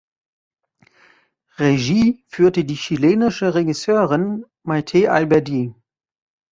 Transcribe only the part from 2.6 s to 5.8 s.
die chilenische Regisseurin Maite Alberdi.